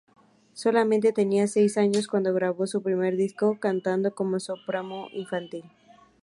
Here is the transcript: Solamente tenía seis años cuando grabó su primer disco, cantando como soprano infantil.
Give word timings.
Solamente 0.53 1.13
tenía 1.13 1.45
seis 1.45 1.77
años 1.77 2.07
cuando 2.07 2.33
grabó 2.33 2.65
su 2.65 2.81
primer 2.81 3.15
disco, 3.15 3.59
cantando 3.59 4.15
como 4.15 4.39
soprano 4.39 5.05
infantil. 5.11 5.63